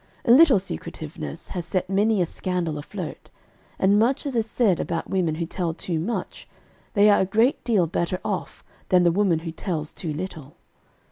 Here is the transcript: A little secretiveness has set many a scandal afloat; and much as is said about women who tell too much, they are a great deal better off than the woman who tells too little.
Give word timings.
A 0.25 0.31
little 0.31 0.57
secretiveness 0.57 1.49
has 1.49 1.63
set 1.63 1.87
many 1.87 2.23
a 2.23 2.25
scandal 2.25 2.79
afloat; 2.79 3.29
and 3.77 3.99
much 3.99 4.25
as 4.25 4.35
is 4.35 4.49
said 4.49 4.79
about 4.79 5.11
women 5.11 5.35
who 5.35 5.45
tell 5.45 5.75
too 5.75 5.99
much, 5.99 6.49
they 6.95 7.07
are 7.07 7.19
a 7.19 7.25
great 7.25 7.63
deal 7.63 7.85
better 7.85 8.19
off 8.25 8.63
than 8.89 9.03
the 9.03 9.11
woman 9.11 9.37
who 9.45 9.51
tells 9.51 9.93
too 9.93 10.11
little. 10.11 10.55